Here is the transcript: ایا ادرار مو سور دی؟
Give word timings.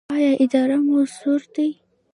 ایا 0.15 0.31
ادرار 0.41 0.71
مو 0.85 0.99
سور 1.17 1.41
دی؟ 1.53 1.67